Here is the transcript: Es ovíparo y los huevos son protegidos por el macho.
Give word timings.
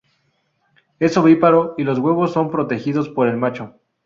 Es 0.97 1.15
ovíparo 1.15 1.75
y 1.77 1.83
los 1.83 1.99
huevos 1.99 2.33
son 2.33 2.49
protegidos 2.49 3.07
por 3.07 3.27
el 3.27 3.37
macho. 3.37 3.75